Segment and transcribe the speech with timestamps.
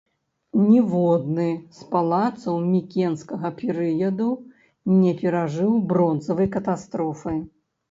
[0.69, 1.45] Ніводны
[1.79, 4.29] з палацаў мікенскага перыяду
[5.03, 7.39] не перажыў бронзавай катастрофы.